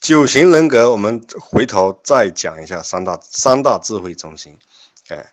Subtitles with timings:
[0.00, 4.58] 九型人格，我们回头再讲一下三大三大智慧中心。
[5.08, 5.30] 哎，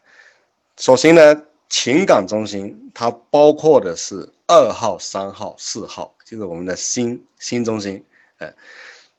[0.76, 8.04] 首先呢，情感中心它包括的是二号、三号、四号，就是我们的心心中心。
[8.40, 8.54] 哎，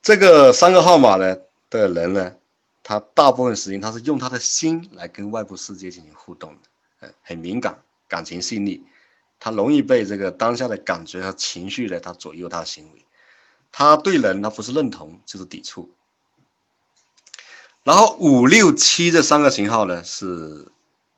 [0.03, 1.35] 这个三个号码呢
[1.71, 2.35] 的人呢，
[2.83, 7.07] 他大部分时间他是用他的心来跟外部世界进行互动的。
[7.07, 7.75] 哎，很敏感，
[8.07, 8.83] 感情细腻，
[9.41, 13.03] 他容易被这个当下的感觉和情绪呢，他左右他行为。
[13.71, 15.91] 他对人他不是认同就是抵触。
[17.85, 20.71] 然后五六七这三个型号呢是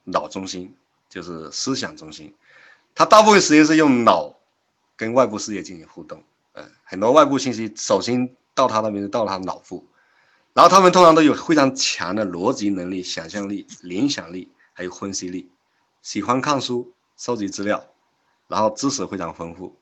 [0.04, 0.74] 脑中心，
[1.08, 2.32] 就是思想中心，
[2.94, 4.36] 他大部分时间是用脑
[4.96, 6.22] 跟外部世界进行互动，
[6.52, 9.84] 呃，很多外部信息首先到他那边就到他脑部，
[10.52, 15.50] 然后他们通常都有非常强的逻辑能力、想象力、联想力，还有分析力，
[16.02, 17.84] 喜欢看书、收集资料，
[18.46, 19.74] 然后知识非常丰富。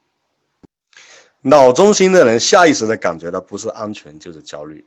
[1.42, 4.84] 脑中心的人下意识的感觉到不是安全就是焦虑。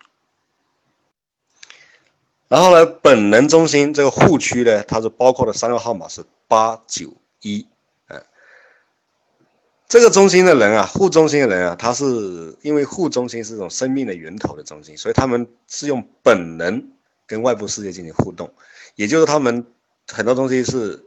[2.48, 7.66] 然后呢，本能中心这个护区呢，它是包括的三个号码是八九一，
[8.09, 8.22] 嗯，
[9.88, 16.92] 这个中心的人啊，护中心的人啊，他是因为护中心是一种生命的源头的中心，所以他们是用本能
[17.25, 18.53] 跟外部世界进行互动，
[18.95, 19.66] 也就是他们
[20.09, 21.02] 很多东西是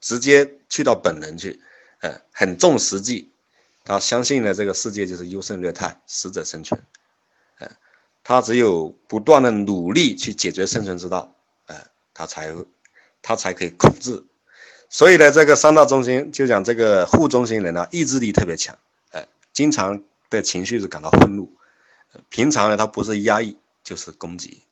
[0.00, 1.60] 直接去到本能去，
[2.00, 3.30] 嗯，很重实际。
[3.84, 6.80] 他相信呢，这个世界就是优胜劣汰，适者生存。
[7.58, 7.68] 嗯，
[8.22, 11.34] 他只有不断的努力去解决生存之道，
[11.66, 11.76] 呃，
[12.14, 12.54] 他才
[13.22, 14.22] 他才可以控制。
[14.88, 18.76] 所以呢，这个三大中心就讲这个护中心人呢，意志力特别强，
[19.12, 21.52] 呃，经常的情绪是感到愤怒。
[22.28, 24.62] 平常呢，他不是压抑就是攻击。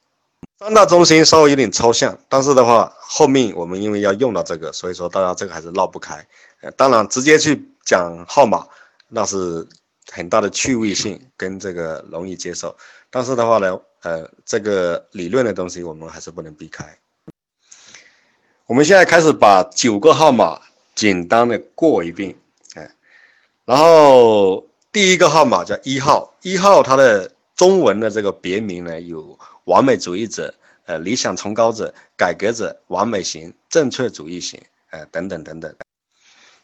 [0.58, 6.26] 三大中心稍微有点抽象，但是的话，后面我们因为要用到这个，所以说大家这个还是绕不开。
[6.60, 8.66] 呃，当然直接去讲号码。
[9.08, 9.66] 那是
[10.10, 12.76] 很大的趣味性跟这个容易接受，
[13.10, 16.98] 但是的话呢，呃，这个理论的东西我们还是不能避开。
[18.66, 20.60] 我们现在开始把九个号码
[20.94, 22.34] 简单的过一遍，
[22.74, 22.90] 哎，
[23.64, 30.54] 然后第一个号码叫一号，一号它的中文的这个别名呢有完美主义者、
[30.84, 34.60] 呃理想崇高者、改革者、完美型、正确主义型，
[34.90, 35.74] 呃等等等等。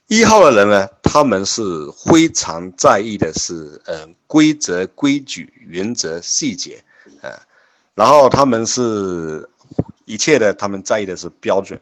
[0.07, 1.63] 一号的人呢，他们是
[2.05, 6.85] 非常在意的是，呃，规则、规矩、原则、细节，
[7.23, 7.31] 呃，
[7.95, 9.49] 然后他们是
[10.05, 11.81] 一切的，他们在意的是标准。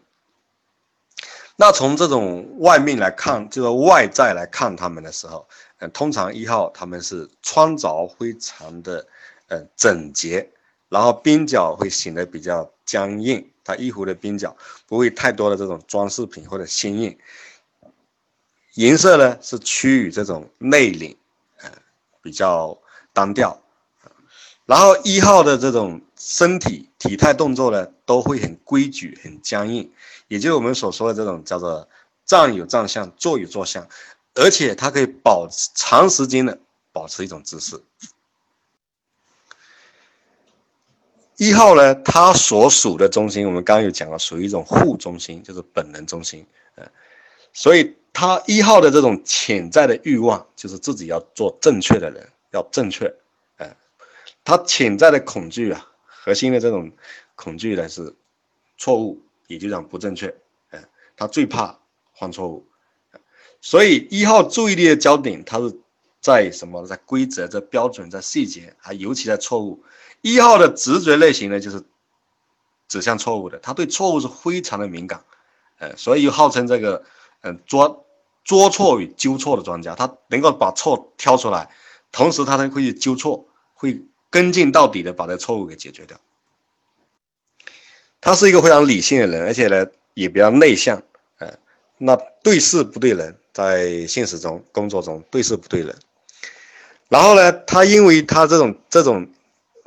[1.57, 5.47] 那从这种外面来看，就是外在来看他们的时候，
[5.79, 9.05] 呃，通常一号他们是穿着非常的，
[9.49, 10.49] 呃，整洁，
[10.89, 14.57] 然后边角会显得比较僵硬，他衣服的边角
[14.87, 17.19] 不会太多的这种装饰品或者鲜艳。
[18.75, 21.15] 颜色呢是趋于这种内敛，
[21.59, 21.71] 呃，
[22.23, 22.79] 比较
[23.13, 23.61] 单调，
[24.65, 29.93] 然后一号的这种身体体态动作呢都会很规矩、很僵硬，
[30.29, 31.87] 也就是我们所说的这种叫做
[32.25, 33.87] 站有站相，坐有坐相，
[34.35, 36.59] 而且它可以保持长时间的
[36.93, 37.79] 保持一种姿势。
[41.37, 46.47] 一号呢，它所属的中心，我们刚刚有讲了，属于一种护中心，就是本能中心，
[46.77, 46.89] 呃，
[47.53, 47.95] 所以。
[48.15, 53.13] 他一号的这种潜在的欲望，就是自己要做正确的人，要正确，
[53.57, 53.75] 哎，
[54.45, 56.93] 他潜在的恐惧啊，核心的这种
[57.35, 58.15] 恐惧呢是
[58.77, 60.35] 错误，也就讲不正确，
[60.71, 60.85] 哎，
[61.17, 61.79] 他最怕
[62.15, 62.67] 犯错误，
[63.63, 65.75] 所以一号注意力的焦点，他是
[66.21, 66.87] 在什么？
[66.87, 69.83] 在规则、在标准、在细节，还尤其在错误。
[70.21, 71.83] 一号的直觉类型呢，就是
[72.89, 75.25] 指向错误的，他对错误是非常的敏感，
[75.79, 77.03] 呃，所以号称这个。
[77.43, 78.07] 嗯，捉
[78.45, 81.69] 捉错与纠错的专家，他能够把错挑出来，
[82.11, 86.19] 同时他还会去纠错，会跟进到底的把这错误给解决掉。
[88.21, 91.03] 他是一个非常理性的人，而且呢也比较内向，
[91.39, 91.53] 呃，
[91.99, 95.97] 那对事不对人，在现实中工作中对事不对人。
[97.09, 99.29] 然后呢，他因为他这种这种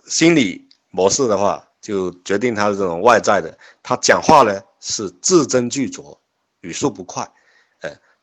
[0.05, 6.17] 心理模式的话，就决定他的这种外在的，他讲话呢是字斟句酌，
[6.61, 7.25] 语速不快。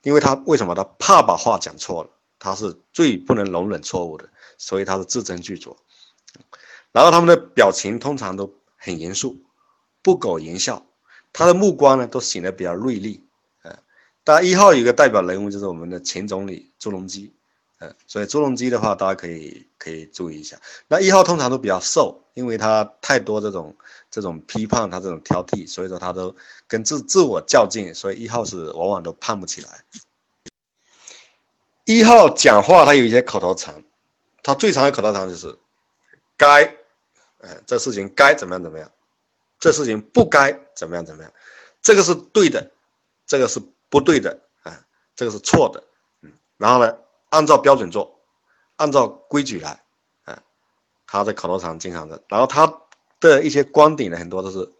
[0.03, 2.11] 因为他为什么他怕把话讲错了？
[2.39, 4.29] 他是最不能容忍错误的，
[4.59, 5.77] 所以他是字斟句酌。
[6.91, 9.41] 然后他们的表情通常都很严肃，
[10.03, 10.85] 不苟言笑。
[11.33, 13.25] 他的目光呢都显得比较锐利。
[13.63, 13.79] 呃，
[14.25, 17.33] 当然一号有一个代表人物就是我们的前总理朱镕基。
[18.07, 20.57] 所以朱镕基的话大家可以可以注意一下。
[20.89, 23.75] 那一号通常都比较瘦，因为他太多这种。
[24.15, 26.37] 这种批判，他这种挑剔，所以说他都
[26.69, 29.83] 跟自自我较劲，所以一号是往往都胖不起来。
[31.87, 33.83] 一号讲话他有一些口头禅，
[34.43, 35.59] 他最常的口头禅就是
[36.37, 36.77] “该，
[37.39, 38.93] 呃，这事情该怎么样怎么样，
[39.59, 41.33] 这事情不该怎么样怎么样，
[41.81, 42.71] 这个是对的，
[43.27, 43.59] 这个是
[43.89, 44.79] 不对的啊，
[45.17, 45.83] 这个是错的，
[46.21, 46.99] 嗯，然后呢，
[47.33, 48.21] 按照标准做，
[48.77, 49.83] 按照规矩来，
[50.25, 50.43] 啊，
[51.07, 52.73] 他在口头禅经常的，然后他
[53.19, 54.71] 的一些观点呢，很多都是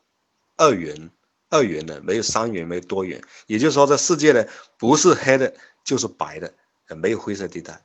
[0.57, 1.11] 二元。
[1.55, 4.43] 二元的没有三元，没有多元，也就是说，这世界呢，
[4.79, 5.53] 不是黑的，
[5.85, 6.51] 就是白的，
[6.97, 7.79] 没有灰色地带，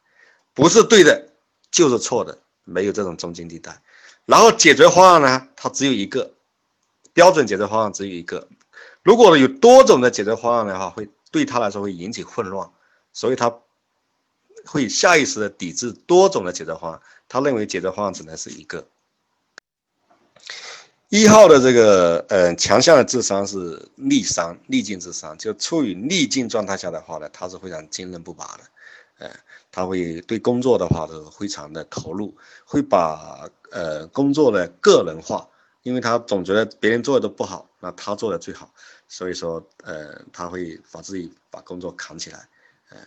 [0.53, 1.33] 不是对的，
[1.69, 3.81] 就是错的，没有这种中间地带。
[4.23, 6.31] 然后解决方案呢，它只有一个
[7.11, 8.47] 标准解决方案，只有一个。
[9.03, 12.71] 如果有多种的解决方案的话，会对他来说会引起混乱，
[13.11, 13.53] 所以他
[14.67, 17.01] 会下意识的抵制多种的解决方案。
[17.27, 18.85] 他认为解决方案只能是一个。
[21.09, 28.63] 一号的这个呃强项的智商是逆商逆境智商，就处于逆境状态下的话呢，他是非常坚韧不拔的，
[29.19, 29.31] 呃，
[29.71, 32.35] 他会对工作的话都非常的投入，
[32.65, 35.47] 会把呃工作的个人化，
[35.83, 38.69] 因为他总觉得别人做的都不好，那他做的最好，
[39.07, 42.49] 所以说呃他会把自己把工作扛起来，
[42.89, 42.97] 呃，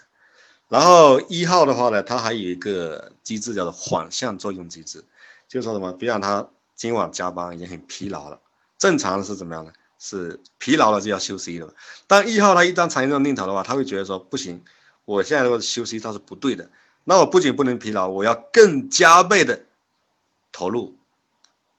[0.71, 5.05] 然后一号的话呢，他还有一个机制叫做反向作用机制，
[5.47, 6.49] 就是说什么，比方他。
[6.77, 8.41] 今晚加班已经很疲劳了，
[8.79, 9.71] 正常是怎么样的？
[9.99, 11.75] 是疲劳了就要休息了。
[12.07, 14.65] 但一号他一旦产生这种念头的话，他会觉得说不行，
[15.05, 16.71] 我现在如果休息他是不对的。
[17.05, 19.63] 那我不仅不能疲劳，我要更加倍的
[20.53, 20.97] 投入，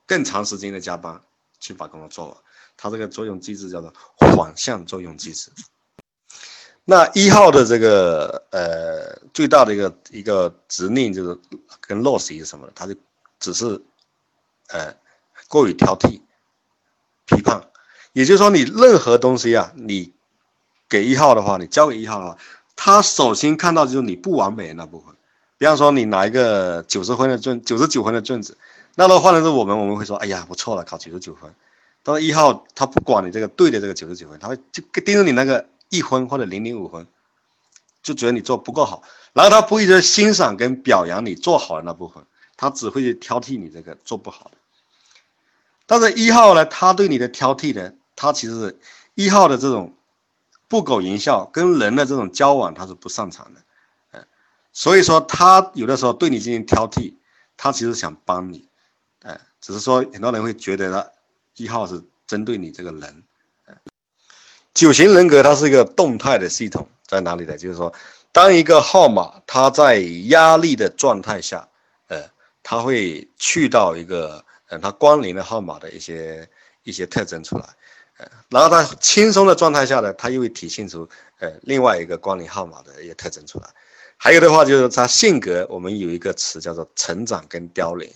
[0.05, 1.19] 更长时间的加班
[1.59, 2.37] 去把工作做完。
[2.77, 3.91] 他这个作用机制叫做
[4.35, 5.49] 反向作用机制。
[6.85, 11.39] 那一号的这个呃最大的一个一个执念就是
[11.79, 12.67] 跟落实是什么？
[12.75, 12.95] 他就
[13.39, 13.81] 只是。
[14.73, 14.95] 呃，
[15.49, 16.21] 过于挑剔、
[17.25, 17.61] 批判，
[18.13, 20.13] 也就是说，你任何东西啊，你
[20.87, 22.37] 给一号的话，你交给一号的话，
[22.77, 25.13] 他首先看到就是你不完美的那部分。
[25.57, 28.57] 比方说，你拿一个九十分的卷，九十九分的卷子，
[28.95, 31.53] 那都换成是我们，我们会说，哎呀，不错了，考九十九分。
[32.01, 37.05] 但是一号他不管你这个对的这个九十九分，他会就盯着你那个一分或者零点五分，
[38.01, 39.03] 就觉得你做不够好，
[39.33, 44.57] 然后他不会去欣赏跟表扬你做好的那部分，他只会去挑剔你这个做不好的。
[45.85, 48.79] 但是一号呢，他对你的挑剔呢，他其实是
[49.15, 49.93] 一号的这种
[50.69, 53.61] 不苟言笑，跟人的这种交往他是不擅长的，
[54.11, 54.25] 嗯，
[54.71, 57.15] 所以说他有的时候对你进行挑剔，
[57.57, 58.69] 他其实想帮你，
[59.23, 61.05] 哎，只是说很多人会觉得呢，
[61.57, 63.23] 一号是针对你这个人，
[64.73, 67.57] 九型人格它是一个动态的系统，在哪里呢？
[67.57, 67.93] 就是说，
[68.31, 69.97] 当一个号码它在
[70.27, 71.67] 压力的状态下，
[72.07, 72.23] 呃，
[72.63, 74.43] 它会去到一个。
[74.73, 76.49] 嗯，它关联的号码的一些
[76.83, 77.65] 一些特征出来，
[78.19, 81.05] 呃，然后它轻松的状态下呢，它又会体现出
[81.39, 83.67] 呃另外一个关联号码的一些特征出来。
[84.15, 88.09] 还有的话就是它性格，我们有一个词叫做成长跟凋零，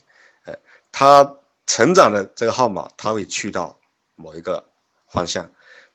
[0.46, 0.54] 呃，
[0.94, 1.30] 它
[1.68, 3.78] 成长的这个号码，它会去到
[4.16, 4.64] 某一个
[5.10, 5.44] 方向；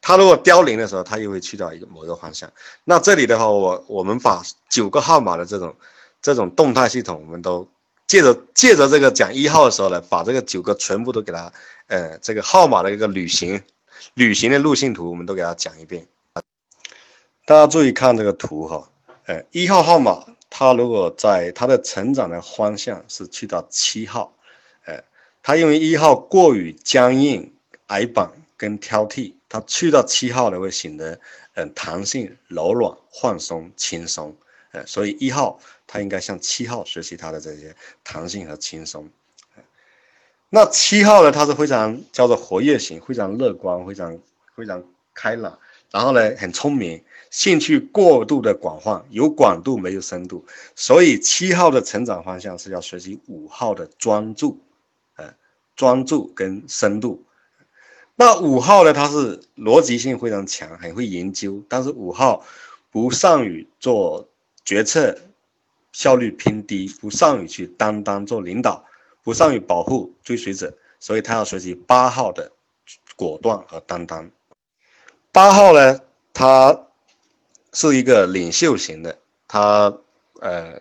[0.00, 2.50] 它如果凋零的时候，它又会去到一个某一个方向。
[2.84, 5.74] 那这里的话，我我们把九个号码的这种
[6.22, 7.68] 这种动态系统，我们都。
[8.06, 11.52] 借着借着这个讲一号的时候呢，把这个九个全部都给他，
[11.86, 13.62] 呃，这个号码的一个旅行，
[14.14, 16.04] 旅行的路线图，我们都给他讲一遍。
[17.46, 18.90] 大家注意看这个图哈，
[19.26, 24.34] 呃，一号号码，它如果在它的成长的方向是去到七号，
[24.86, 25.00] 呃，
[25.40, 27.54] 它因为一号过于僵硬、
[27.86, 28.28] 矮板
[28.60, 31.18] 跟挑剔，他去到七号呢会显得，
[31.54, 34.36] 嗯，弹性、柔软、放松、轻松。
[34.72, 37.74] 呃，所以一号他应该向七号学习他的这些
[38.04, 39.08] 弹性和轻松。
[40.50, 44.18] 那七号呢，他是非常叫做活跃型，非常乐观，非常
[44.54, 45.58] 非常开朗，
[45.90, 50.44] 然后呢很聪明，兴趣过度的广泛，有广度没有深度。
[50.76, 54.60] 所以七号的成长方向是要学习五号的专注，
[55.16, 55.34] 呃，
[55.74, 57.24] 专注跟深度。
[58.20, 62.44] 那五号呢，他是逻辑性非常强，很会研究，但是五号
[62.90, 64.28] 不善于做。
[64.62, 65.18] 决策
[65.90, 68.84] 效率偏低，不善于去担当做领导，
[69.24, 72.52] 不善于保护追随者，所以他要学习八号的
[73.16, 74.30] 果断和担当。
[75.32, 75.98] 八号呢，
[76.32, 76.78] 他
[77.72, 79.92] 是一个领袖型的，他
[80.40, 80.78] 呃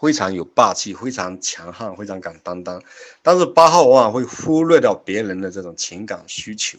[0.00, 2.82] 非常有霸气，非常强悍，非常敢担当。
[3.22, 6.78] 但是八号往往会忽略掉别人的这种情感需求，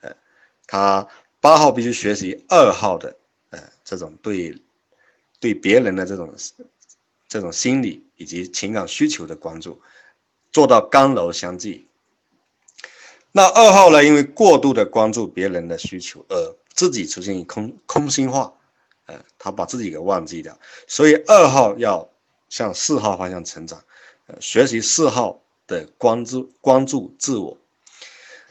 [0.00, 0.10] 呃，
[0.66, 1.06] 他
[1.40, 3.16] 八号必须学习二号的
[3.50, 4.60] 呃这种对。
[5.38, 6.34] 对别人的这种
[7.28, 9.78] 这种心理以及情感需求的关注，
[10.50, 11.86] 做到刚柔相济。
[13.32, 14.02] 那二号呢？
[14.02, 18.50] 因为过度的关注别人的需求，而自己出现空空心化，
[19.04, 20.58] 呃，他把自己给忘记掉。
[20.88, 22.08] 所以二号要
[22.48, 23.82] 向四号方向成长，
[24.26, 27.56] 呃，学习四号的关注关注自我。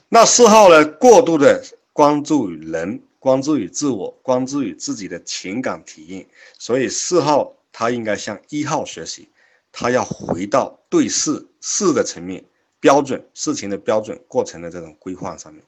[0.10, 6.28] 那四号呢，过度的关注于人，关注于自我，关注于自己的情感体验。
[6.58, 9.30] 所以四号他应该向一号学习，
[9.72, 12.44] 他要回到对事事的层面。
[12.82, 15.64] 标准事情的标准过程的这种规划上面，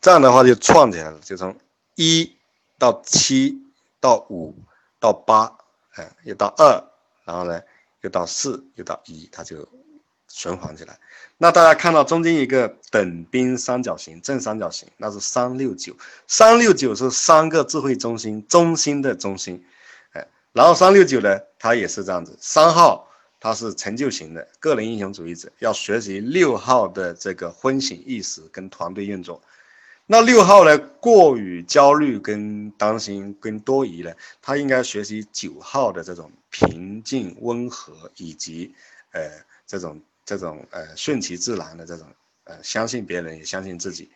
[0.00, 1.54] 这样的话就串起来了，就从
[1.94, 2.34] 一
[2.78, 3.60] 到七
[4.00, 4.54] 到五
[4.98, 5.52] 到八，
[5.96, 6.82] 哎，又到二，
[7.24, 7.60] 然后呢
[8.00, 9.68] 又到四，又到一，它就
[10.28, 10.98] 循环起来。
[11.38, 19.64] 那大家看到中间一个等边三角形，正三角形，那是三六九，三六九是三个智慧中心中心的中心，
[20.12, 23.08] 哎，然后三六九呢，它也是这样子，三号。
[23.44, 29.42] 他是成就型的个人英雄主义者，要学习六号的这个昏醒意识跟团队运作。
[30.12, 38.74] 那六号呢，过于焦虑跟担心跟多疑呢，他应该学习九号的这种平静温和以及
[39.12, 39.22] 呃
[39.66, 42.06] 这种这种呃顺其自然的这种
[42.44, 44.10] 呃相信别人也相信自己。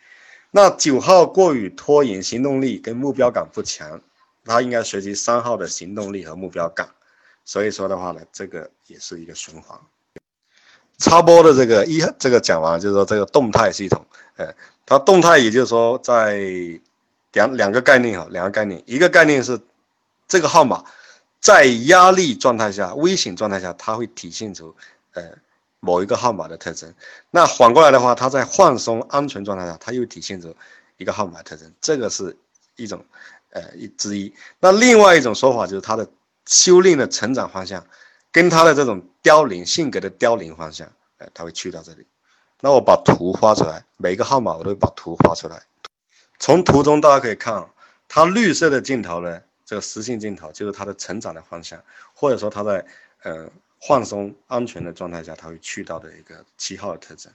[0.51, 3.99] 那九号过于拖延，行动力跟目标感不强，
[4.45, 6.87] 他应该学习三号的行动力和目标感。
[7.43, 9.79] 所以说的话呢，这个也是一个循环。
[10.97, 14.53] 插播的这个一这个讲完，就是说这个动态系统，呃，
[14.85, 16.39] 它动态也就是说在
[17.33, 19.59] 两两个概念哈，两个概念，一个概念是
[20.27, 20.83] 这个号码
[21.39, 24.75] 在压力状态下、危险状态下，它会体现出
[25.13, 25.23] 呃
[25.79, 26.93] 某一个号码的特征。
[27.31, 30.55] 那反过来的话，它在放松、安全状态下，它又体现出
[30.97, 31.71] 一个号码特征。
[31.79, 32.35] 这个是
[32.75, 33.03] 一种
[33.51, 34.33] 呃一之一。
[34.59, 36.07] 那另外一种说法就是它的。
[36.49, 37.85] 修炼的成长方向，
[38.31, 42.07] 跟他的这种凋零性格的凋零方向，哎，他会去到这里。
[42.61, 45.61] 那我把图画出来，每个号码我都把图画出来。
[46.39, 47.69] 从图中大家可以看，
[48.07, 51.77] 它绿色的镜头呢，这个实性镜头就是它的成长的方向，
[52.13, 52.85] 或者说它在
[53.23, 57.29] 呃放松安全的状态下，它会去到的一个七号的特征。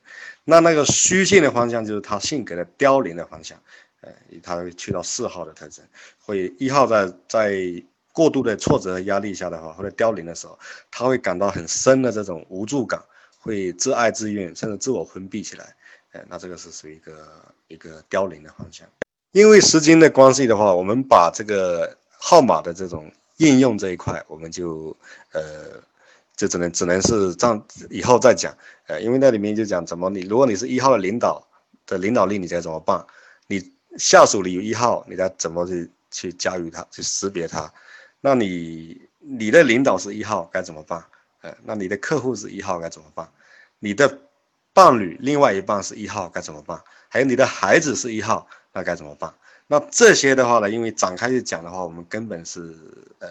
[0.44, 3.58] 那那个虚线的方向就是它性格的凋零的方向，
[4.00, 4.10] 呃，
[4.42, 5.84] 它会去到四号的特征。
[6.24, 7.84] 会一号在在。
[8.12, 10.58] 过度的挫折和压力下的话，或者凋零的时候，
[10.90, 13.02] 他会感到很深的这种无助感，
[13.40, 15.74] 会自爱自怨，甚至自我封闭起来。
[16.12, 17.12] 哎，那这个是属于一个
[17.68, 18.86] 一个凋零的方向。
[19.32, 24.94] 因为时间的关系的话，我们把这个号码的这种应用这一块，我们就
[25.32, 25.80] 呃，
[26.36, 28.54] 就只能只能是这样，以后再讲。
[28.88, 31.42] 呃，因为那里面就讲怎么你，如果你是一号的领导
[31.86, 33.06] 的领导力，你该怎么办？
[33.46, 37.72] 你下属里有一号，你该怎么去去驾驭它，去识别它？
[38.24, 41.04] 那你你的领导是一号该怎么办？
[41.40, 43.28] 呃，那你的客户是一号该怎么办？
[43.80, 44.20] 你的
[44.72, 46.80] 伴侣另外一半是一号该怎么办？
[47.08, 49.34] 还有你的孩子是一号，那该怎么办？
[49.66, 52.60] 那这些的话呢，因为展开去讲的话，我们根本是
[53.18, 53.28] 呃，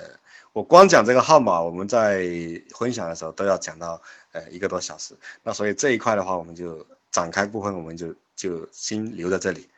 [0.51, 2.27] 我光讲这个号码，我们在
[2.75, 4.01] 分享的时候都要讲到
[4.33, 5.15] 呃一个多小时。
[5.41, 9.69] 那所以这一块的话，我们就展开部分，我们就就先留在这里。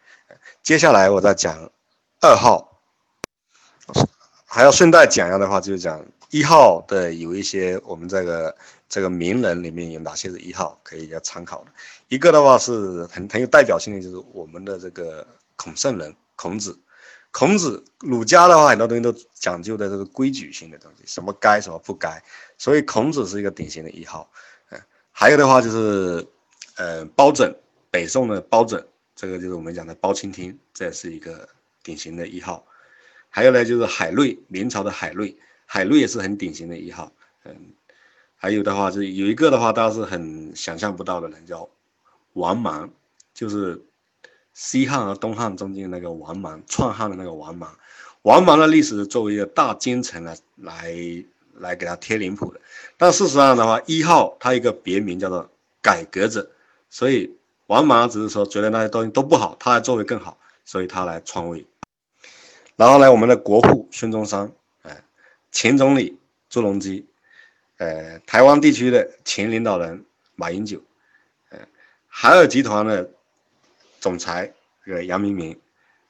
[0.63, 1.71] 接下来我再讲
[2.19, 2.72] 二号。
[4.53, 8.55] 还要顺带讲一下的话，就是讲一号的有一些我们这个
[8.87, 11.71] 这个名人里面有哪些是一号可以要参考的。
[12.07, 16.77] 一个的话是很很有代表性的，就是我们的这个孔圣人孔子。
[17.31, 22.21] 孔子儒家的话，很多东西都讲究的这个规矩性的东西，什么该什么不该，
[22.59, 24.29] 所以孔子是一个典型的一号。
[24.69, 24.79] 嗯，
[25.11, 26.23] 还有的话就是
[26.75, 27.51] 呃包拯，
[27.89, 28.79] 北宋的包拯，
[29.15, 31.49] 这个就是我们讲的包青天，这也是一个
[31.81, 32.63] 典型的一号。
[33.35, 35.35] 还有呢，就是海瑞，明朝的海瑞，
[35.65, 37.11] 海瑞也是很典型的一号。
[37.45, 37.73] 嗯，
[38.35, 41.67] 还有的话是有一个的话，大家是很想象不到的人，叫
[42.33, 42.91] 王莽，
[43.33, 43.81] 就是
[44.53, 47.75] 西汉和东汉中间那个王莽，篡汉的那个王莽。
[48.21, 50.95] 王莽的历史作为一个大奸臣来来
[51.55, 52.61] 来给他贴脸谱的。
[52.97, 55.49] 但事实上的话，一号他一个别名叫做
[55.81, 56.51] 改革者，
[56.91, 57.35] 所以
[57.65, 61.65] 王莽只是说觉得那些东西都不好，他来作为更好，所以他来篡位。
[62.75, 64.51] 然后呢，我们的国父孙中山，
[64.81, 65.03] 哎，
[65.51, 66.17] 前总理
[66.49, 67.05] 朱镕基，
[67.77, 70.03] 呃，台湾地区的前领导人
[70.35, 70.81] 马英九，
[71.49, 71.59] 呃，
[72.07, 73.09] 海尔集团的
[73.99, 74.51] 总裁
[74.83, 75.59] 这个杨明明，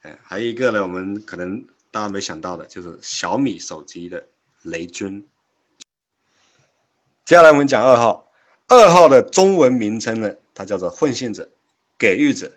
[0.04, 4.26] 呃，还有一个呢，我们可能大家没想到的，就是小米手机的
[4.62, 5.28] 雷军。
[7.26, 8.32] 接下来我们讲二号，
[8.68, 11.50] 二号的中文名称呢，它叫做奉献者、
[11.98, 12.52] 给予者、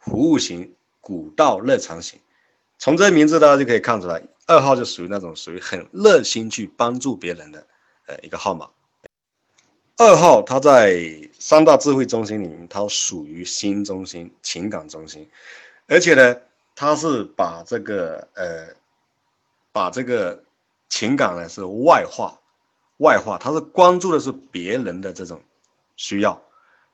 [0.00, 2.18] 服务型、古道热肠型。
[2.82, 7.64] 从这名字大家就可以看出来，二号就属于那种属于很热心去帮助别人的，
[8.06, 8.68] 呃，一个号码。
[9.96, 11.00] 二号它在
[11.38, 15.30] 三大智慧中心里面，它属于心中心、情感中心，
[15.86, 16.36] 而且呢，
[16.74, 18.66] 它是把这个呃，
[19.70, 20.42] 把这个
[20.88, 22.36] 情感呢是外化，
[22.96, 25.40] 外化，它是关注的是别人的这种
[25.94, 26.42] 需要，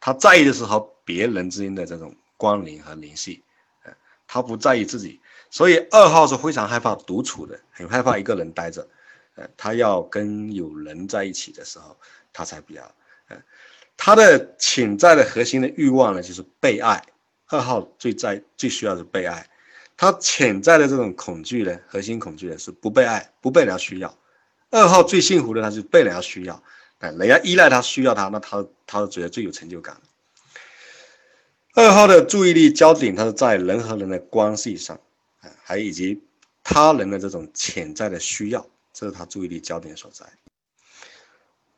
[0.00, 3.42] 他在意的是和别人之间的这种关联和联系，
[3.84, 3.92] 呃，
[4.26, 5.18] 他不在意自己，
[5.50, 8.86] 所以二号是非常害怕独处的，很害怕一个人待着，
[9.36, 11.96] 呃，他要跟有人在一起的时候，
[12.32, 12.82] 他才比较，
[13.28, 13.36] 呃，
[13.96, 17.02] 他的潜在的核心的欲望呢，就是被爱。
[17.50, 19.48] 二号最在最需要的是被爱，
[19.96, 24.14] 他潜在的这种恐惧呢，核心恐惧的是不被爱，不被人家需要。
[24.70, 26.62] 二号最幸福的，他是被人家需要，
[26.98, 29.96] 哎，人家依赖他，需要他，那他他觉得最有成就感。
[31.72, 35.00] 二号的注意力焦点，他是在人和人的关系上，
[35.62, 36.22] 还以及
[36.62, 40.26] 他人的这种潜在的需要，这是他注意力焦点所在。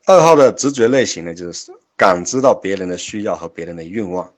[0.05, 4.33] 二号的直觉类型呢，就是感知到别人的需要和别人的愿望。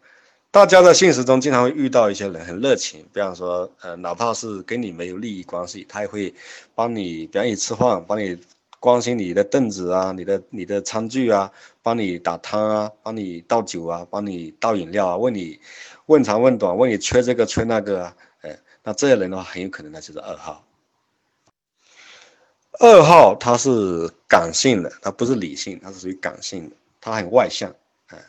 [0.51, 6.31] 大家在现实中经常会遇到一些人很热情，比方说，呃，哪怕是跟你没有利益关系，他也会
[6.75, 8.37] 帮你，比方你吃饭，帮你
[8.79, 11.49] 关心你的凳子啊，你的你的餐具啊，
[11.81, 15.59] 帮你打汤啊，帮你倒酒啊，帮你倒饮料啊，问你
[16.07, 18.15] 问长问短，问你缺这个缺那个啊，
[18.83, 20.65] 那这些人的话，很有可能他就是二号。
[22.79, 27.73] 二号他是感性的，他不是理性，他是属于感性的，他很外向，
[28.07, 28.23] 哎，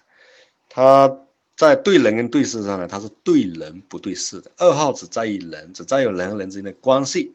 [0.68, 1.20] 他。
[1.56, 4.50] 在对人跟对事上呢，他是对人不对事的。
[4.56, 7.32] 二号只在意人，只在意人和人之间的关系。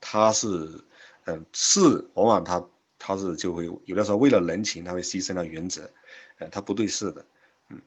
[0.00, 0.48] 他是，
[1.26, 2.64] 嗯，事往往他
[2.98, 5.90] 他是就会有的时候为了人情，他会牺牲了原则，
[6.38, 7.26] 呃，他不对事的。
[7.68, 7.78] 嗯，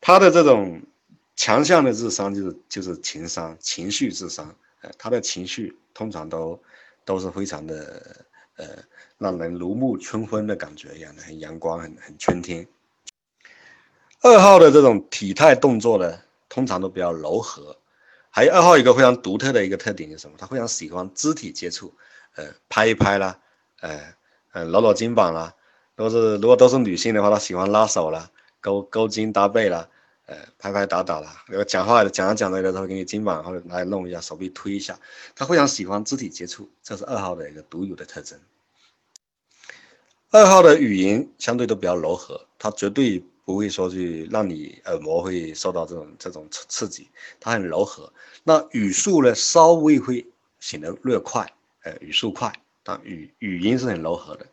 [0.00, 0.80] 他的这种
[1.36, 4.54] 强项的智商就是就是情商，情绪智商。
[4.82, 6.60] 呃，他的情绪通常都
[7.04, 8.24] 都是非常的，
[8.56, 8.66] 呃，
[9.18, 12.66] 让人如沐春风的感觉一样的，很阳光，很很春天。
[14.22, 17.76] 二号的这种体态动作呢，通常都比较柔和。
[18.30, 20.36] 还有二号一个非常独特的一个特点是什么？
[20.38, 21.92] 他非常喜欢肢体接触，
[22.36, 23.38] 呃，拍一拍啦，
[23.80, 24.00] 呃，
[24.52, 25.54] 呃，搂搂肩膀啦。
[25.94, 29.88] 都是如果都是女性的话，她喜欢拉手啦，勾勾肩搭背啦，
[30.26, 31.44] 呃，拍拍打打啦。
[31.46, 34.98] 如果讲话讲着讲着的时候，给你肩膀或者来弄一下，手臂推一下。
[35.34, 38.38] 他非常喜欢肢体接触，这是二号的一个独有的特征。
[40.30, 43.24] 二号的语言相对都比较柔和，他绝对。
[43.44, 47.08] 不会说去让你耳膜会受到这种这种刺刺激，
[47.40, 48.10] 它很柔和。
[48.44, 50.24] 那语速呢，稍微会
[50.60, 52.52] 显得略快，呃，语速快，
[52.84, 54.46] 但语语音是很柔和的。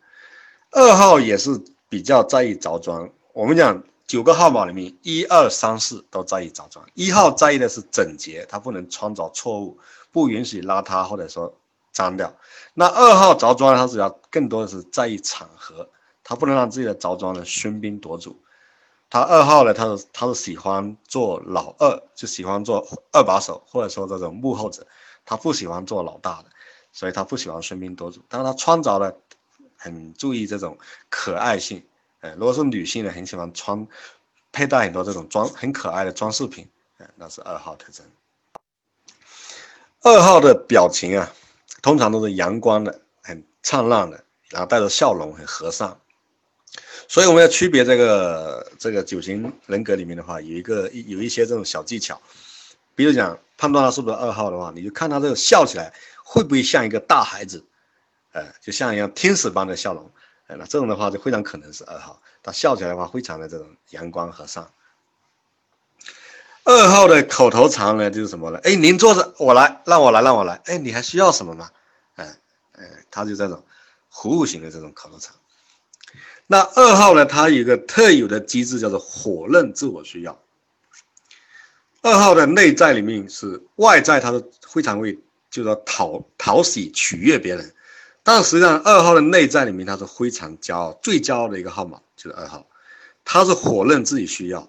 [0.72, 1.56] 二号也是
[1.88, 3.08] 比较在意着装。
[3.32, 6.84] 我们讲九个号码里面，一二三四都在意着装。
[6.94, 9.78] 一号在意的是整洁，他不能穿着错误，
[10.10, 11.54] 不允许邋遢或者说
[11.92, 12.34] 脏掉。
[12.74, 15.88] 那二号着装，他主要更多的是在意场合，
[16.24, 18.36] 他不能让自己的着装呢喧宾夺主。
[19.08, 24.84] 他二号呢，他是他是喜欢做老二，就喜欢做二把手，或者说这种幕后者，
[25.24, 26.46] 他不喜欢做老大的，
[26.90, 28.20] 所以他不喜欢喧宾夺主。
[28.28, 29.12] 但是他穿着呢，
[29.76, 30.76] 很注意这种
[31.08, 31.80] 可爱性，
[32.20, 33.86] 呃，如果是女性呢，很喜欢穿
[34.52, 38.04] 佩戴很多这种装很可爱的装饰品，呃，那是二号特征。
[40.02, 41.32] 二号的表情啊，
[41.82, 45.98] 通常都是阳光的，很灿烂的，然后带着笑容，很和善。
[47.08, 52.20] 所以我们要区别这个这个九型人格里面的话，有一个有一些这种小技巧，
[52.94, 57.64] 比如讲判断他是不是二号的话，你就看他这个笑起来会不会像一个大孩子，
[58.32, 60.08] 呃，就像一样天使般的笑容，
[60.58, 62.20] 那这种的话就非常可能是二号。
[62.42, 64.70] 他笑起来的话，非常的这种阳光和善。
[66.64, 68.58] 二号的口头禅呢，就是什么呢？
[68.62, 70.60] 哎，您坐着，我来，让我来，让我来。
[70.66, 71.70] 哎，你还需要什么吗？
[72.16, 72.36] 哎，
[72.72, 73.64] 哎，他就这种
[74.10, 75.34] 服务型的这种口头禅。
[76.46, 77.24] 那二号呢？
[77.24, 80.38] 它有一个特有的机制，叫做火认自我需要。
[82.02, 87.74] 二号的内在里面是外在，他是非常会，就说讨讨喜取悦别人。
[88.22, 92.66] 但实际上，二号的内在里面，他是非常骄傲，最骄傲的一个号码就是二号，
[93.24, 94.68] 他是火认自己需要，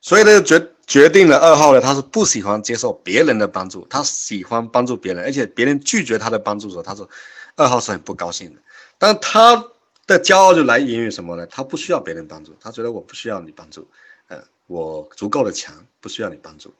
[0.00, 7.08] 所以呢，决决定了二号呢，他是不喜欢接受别人的帮助，他喜欢帮助别人，而且别人拒绝他的帮助的时候，他说
[7.56, 8.60] 二号是很不高兴的，
[8.98, 9.64] 但他。
[10.06, 11.46] 的骄傲就来源于什么呢？
[11.46, 13.88] 他不需要别人帮助，他觉得我不需要你帮助，
[14.26, 16.74] 呃，我足够的强，不需要你帮助。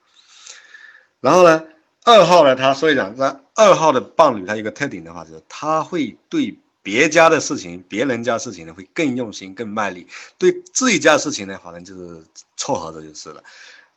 [1.20, 1.62] 然后呢，
[2.10, 12.24] 二号呢，他所以讲，那二号的伴侣他一个特点的话，就是他会对别家的事情、别人家事情呢，会更用心、更卖力；对自己家的事情呢，反正就是
[12.56, 13.42] 凑合着就是了。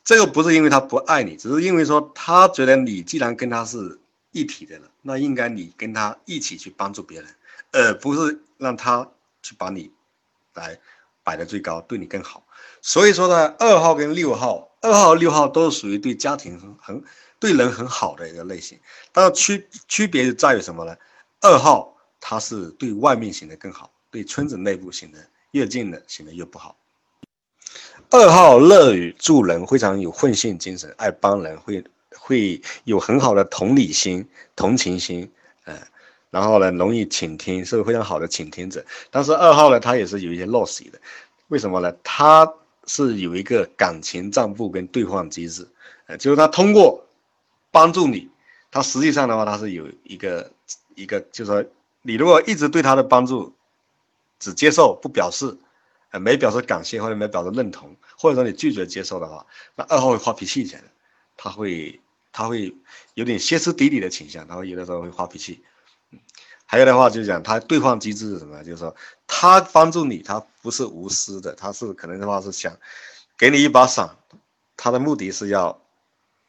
[0.04, 4.00] 这个不是因为他不爱你，只是因为说他觉得你既然跟他是
[4.32, 7.30] 一体的了，那应该你跟他一起去帮助别人，
[7.72, 9.10] 而不是让他。
[9.46, 9.92] 去把你
[10.54, 10.80] 来
[11.22, 12.46] 摆的最高，对你更好。
[12.82, 17.04] 所以说呢，二号跟六号，二号六号都是属于对家庭很很
[17.44, 18.80] 对人很好的一个类型。
[19.12, 20.96] 但是区区别就在于什么呢？
[21.42, 25.18] 二号他是对外面显得更好，对村子内部显得
[25.52, 26.78] 越近的显得越不好。
[28.10, 31.84] 二号乐于助人，非常有奉献精神，爱帮人，会
[32.16, 34.26] 会有很好的同理心、
[34.56, 35.30] 同情心，
[35.66, 35.78] 呃，
[36.30, 38.86] 然后呢，容易倾听，是个非常好的倾听者。
[39.12, 41.02] 但是二号呢，他也是有一些弱势的，
[41.50, 41.94] 为什么呢？
[42.06, 42.50] 他
[42.86, 45.68] 是有一个感情账簿跟兑换机制，
[46.06, 47.06] 呃，就是他通过
[47.74, 48.30] 帮助你，
[48.72, 50.54] 他实际上的话，他是有一个
[50.96, 51.66] 一个，就是说，
[52.04, 53.54] 你如果一直对他的帮助
[54.40, 55.58] 只接受不表示。
[56.14, 60.88] 呃，没表示感谢或者没表示认同，或者说你拒绝接受的话，那二号会发脾气起来的，
[61.36, 62.00] 他会
[62.32, 62.72] 他会
[63.16, 65.64] 有点歇斯底里的倾向，他会有的时候会发脾气。
[66.68, 68.64] 还有的话就是讲他兑换机制是什么？
[68.64, 72.78] 就是说他帮助你，他不是无私的，他是可能的话是想
[73.36, 74.16] 给你一把伞，
[74.78, 75.82] 他的目的是要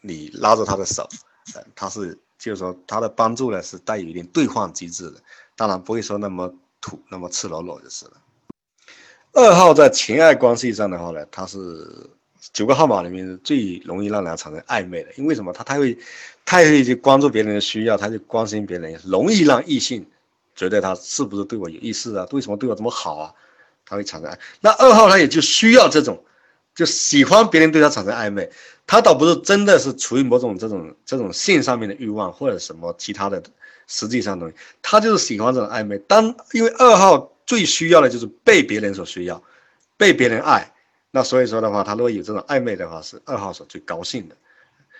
[0.07, 1.09] 你拉着他的手，
[1.55, 5.17] 呃，他是就是说他的帮助呢是带有一定兑换机制的，
[5.57, 8.13] 当然不会说那么土那么赤裸裸就是了。
[9.33, 11.89] 二号在情爱关系上的话呢，他是
[12.53, 15.53] 九个号码里面最容易让人产生暧昧的，因为什么？
[15.55, 15.97] 他太会，
[16.45, 20.07] 太会去关注别人的需要，他就关心别人，容易让异性
[20.55, 22.29] 觉得他是不是对我有意思啊？
[22.33, 23.33] 为什么对我这么好啊？
[23.87, 24.39] 他会产生爱。
[24.61, 26.23] 那二号他也就需要这种，
[26.75, 28.51] 就喜欢别人对他产生暧昧，
[28.87, 33.43] 他倒不是真的是处于某种这种这种性上面的欲望或者什么其他的
[33.87, 35.99] 实际上东西，他就是喜欢这种暧昧。
[35.99, 37.31] 当因为二号。
[37.47, 39.43] 最需要的就是被别人所需要，
[39.99, 40.73] 被别人爱。
[41.11, 44.37] 那所以说的话，他如果有这种暧昧的话，是二号所最高兴的。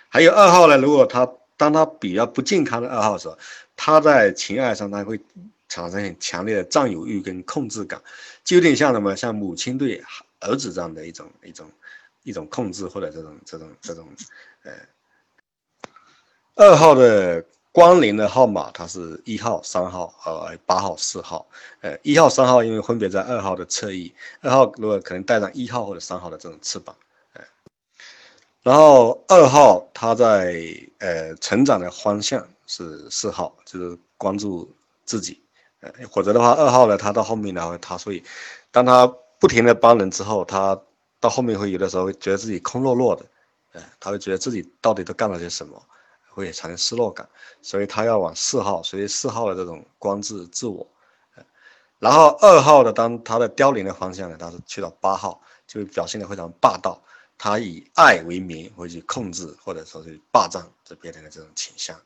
[0.09, 3.35] 还有二号呢，如果他当他比较不健康的二号时候，
[3.75, 5.19] 他在情爱上他会
[5.67, 7.99] 产生很强烈的占有欲跟控制感，
[8.43, 10.03] 就有点像什么，像母亲对
[10.45, 11.71] 儿子这样的一种一种
[12.23, 14.07] 一种控制或者这种这种这种
[14.63, 14.71] 呃
[16.55, 17.43] 二号的。
[17.75, 21.45] 光临的号码，它是一号、三号和八号、四号。
[21.81, 26.95] 呃，一号、三号因为分别在二号的侧翼，二号如果可能带上一号或者三号的这种翅膀，
[27.33, 27.43] 呃，
[28.63, 30.55] 然后二号它在
[30.99, 35.43] 呃成长的方向是四号，就是关注自己，
[35.81, 38.23] 呃，否则的话，二号呢，他到后面呢，他所以
[38.71, 40.79] 当他不停的帮人之后，他
[41.19, 43.25] 到后面会有的时候会觉得自己空落落的，
[43.73, 45.81] 呃，他会觉得自己到底都干了些什么。
[46.27, 47.25] 会产生失落感，
[47.61, 50.85] 所以他要往四号，所以四号的这种光自自我，
[51.97, 57.01] 然后二号的当他的凋零的方向呢，他是去到八号，就表现的非常霸道，
[57.37, 61.97] 他以爱为名会去控制或者说是霸占这别人的这种倾向，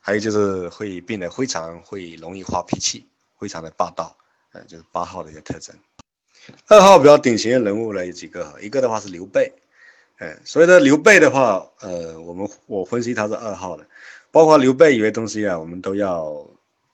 [0.00, 3.06] 还有就是会变得非常会容易发脾气，
[3.38, 4.16] 非常的霸道，
[4.52, 5.76] 呃，就是八号的一个特征。
[6.66, 9.52] 二号比较典型的人物呢有几个，一个的话是刘备。
[10.18, 13.86] 哎，所以呢，刘备的话，呃，我们我分析他是二号的，
[14.30, 16.46] 包括刘备有些东西啊，我们都要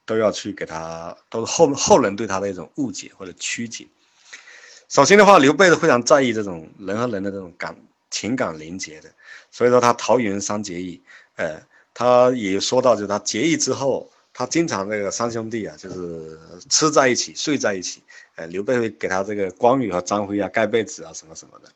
[0.05, 3.85] 都要去给他，都是后后人对他的一种误解或者曲解。
[4.89, 7.77] 首先的话，刘备是非常在意这种人和人的这种感
[8.11, 9.11] 情感连接的，
[9.51, 11.03] 所以说他桃园三结义，
[11.35, 11.61] 呃，
[11.93, 18.03] 他也说到，就是他结义之后，他经常那个三兄弟啊，就是吃在一起，睡在一起，
[18.35, 21.71] 呃，刘备会给他这个关羽和张飞啊盖被子啊什么什么的。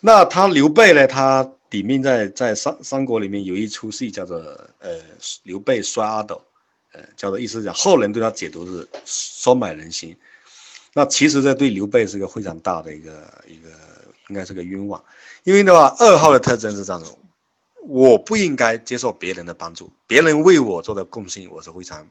[0.00, 1.06] 那他刘备呢？
[1.06, 4.38] 他底命在在三三国里面有一出戏叫做
[4.78, 4.98] 呃
[5.42, 6.42] 刘备摔阿斗，
[6.92, 10.16] 呃叫做意思讲后人对他解读是收买人心。
[10.94, 13.12] 那其实这对刘备是个非常大的一个
[13.46, 13.68] 一个
[14.28, 15.04] 应该是个冤枉，
[15.44, 17.08] 因为的话二号的特征是这样的，
[17.82, 22.08] 我不应该接受别人的帮助，别人为我做的贡献我是非常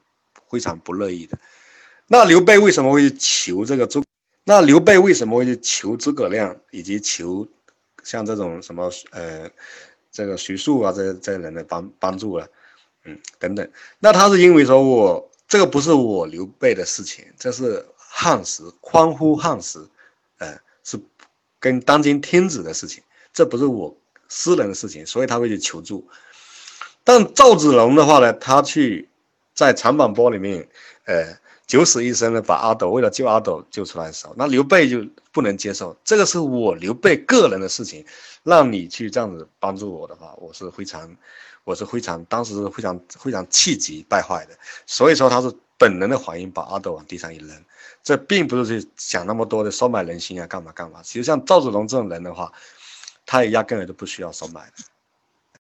[0.49, 1.37] 非常不乐意的。
[2.07, 4.03] 那刘备为什么会去求这个诸？
[4.43, 7.47] 那刘备为什么会去求诸葛亮以及求？
[8.03, 9.47] 像这种什么呃，
[10.11, 12.49] 这个徐庶啊，这这人的帮帮助了，
[13.05, 13.71] 嗯，等等。
[13.99, 19.87] 那他是因为说我这个不是我刘备的事情，这是汉时匡乎汉时，
[20.39, 20.99] 呃，是
[21.59, 23.95] 跟当今天子的事情，这不是我
[24.31, 26.07] 私人的事情，所以他会去求助。
[27.03, 29.09] 但赵子龙的话呢，他去
[29.53, 30.65] 在长坂坡里面，
[31.03, 31.37] 呃。
[31.67, 38.03] 九死一生的把阿斗为了救阿斗救出来的时候，那刘备就不能接受，这个是我刘备个人的事情，
[38.43, 41.15] 让你去这样子帮助我的话，我是非常，
[41.63, 47.49] 我是非常当时非常非常气急败坏的，所以说他是本能的反应，把阿斗往地上一扔，
[48.03, 50.99] 这并不是去想那么多的收买人心啊，干嘛干嘛。
[51.01, 52.51] 其实像赵子龙这种人的话，
[53.31, 54.73] 他也压根儿都不需要售卖的。